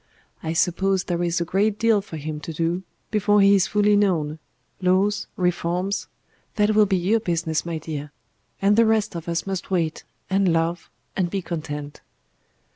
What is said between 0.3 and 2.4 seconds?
I suppose there is a great deal for Him